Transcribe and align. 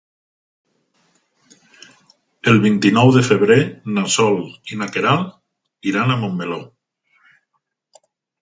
El 2.53 2.57
vint-i-nou 2.63 3.11
de 3.17 3.23
febrer 3.29 3.59
na 3.99 4.07
Sol 4.15 4.41
i 4.73 4.81
na 4.81 4.89
Queralt 4.97 5.93
iran 5.93 6.15
a 6.15 6.19
Montmeló. 6.23 6.59